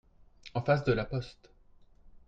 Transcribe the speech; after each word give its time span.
En 0.59 0.63
face 0.69 0.83
de 0.87 0.93
la 1.01 1.05
poste. 1.13 1.51